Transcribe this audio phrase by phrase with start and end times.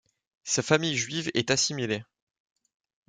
[0.43, 2.03] Sa famille juive est assimilée.